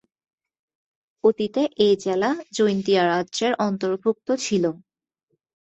[1.23, 4.63] অতীতে এ জেলা জৈন্তিয়া রাজ্যের অন্তর্ভুক্ত ছিল।